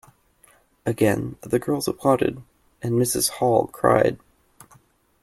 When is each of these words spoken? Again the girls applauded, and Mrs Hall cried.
Again 0.83 1.35
the 1.41 1.59
girls 1.59 1.87
applauded, 1.87 2.41
and 2.81 2.93
Mrs 2.93 3.29
Hall 3.33 3.67
cried. 3.67 4.17